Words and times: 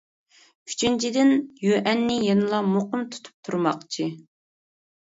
ئۈچىنچىدىن، 0.71 1.33
يۈەننى 1.65 2.17
يەنىلا 2.29 2.65
مۇقىم 2.73 3.07
تۇتۇپ 3.13 3.39
تۇرماقچى. 3.47 4.15